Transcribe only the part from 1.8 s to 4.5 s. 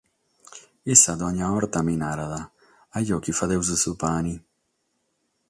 mi narat: "Ajò chi faghimus su pane".